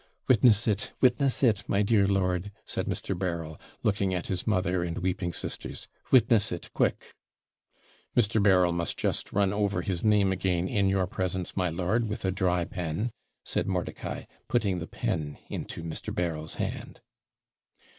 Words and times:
'Witness 0.27 0.67
it, 0.67 0.93
witness 0.99 1.43
it, 1.43 1.63
my 1.67 1.83
dear 1.83 2.07
lord,' 2.07 2.51
said 2.65 2.87
Mr. 2.87 3.15
Berryl, 3.15 3.59
looking 3.83 4.15
at 4.15 4.25
his 4.25 4.47
mother 4.47 4.83
and 4.83 4.97
weeping 4.97 5.31
sisters; 5.31 5.87
'witness 6.09 6.51
it, 6.51 6.73
quick!' 6.73 7.13
'Mr. 8.17 8.41
Berryl 8.41 8.71
must 8.73 8.97
just 8.97 9.31
run 9.31 9.53
over 9.53 9.83
his 9.83 10.03
name 10.03 10.31
again 10.31 10.67
in 10.67 10.89
your 10.89 11.05
presence, 11.05 11.55
my 11.55 11.69
lord, 11.69 12.09
with 12.09 12.25
a 12.25 12.31
dry 12.31 12.65
pen,' 12.65 13.11
said 13.45 13.67
Mordicai, 13.67 14.23
putting 14.47 14.79
the 14.79 14.87
pen 14.87 15.37
into 15.51 15.83
Mr. 15.83 16.11
Berryl's 16.11 16.55
hand. 16.55 17.01